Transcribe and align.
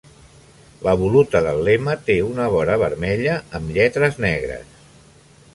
La 0.87 0.95
voluta 1.01 1.41
del 1.49 1.61
lema 1.67 1.95
té 2.09 2.17
una 2.29 2.49
vora 2.55 2.79
vermella, 2.87 3.39
amb 3.61 3.73
lletres 3.77 4.21
negres. 4.29 4.77